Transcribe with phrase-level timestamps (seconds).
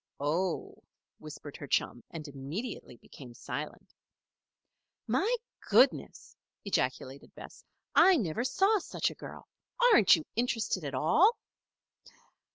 [0.19, 0.81] "Oh!"
[1.19, 3.93] whispered her chum, and immediately became silent.
[5.05, 5.35] "My
[5.69, 6.35] goodness!"
[6.65, 7.63] ejaculated Bess.
[7.93, 9.47] "I never saw such a girl.
[9.91, 11.37] Aren't you interested at all?"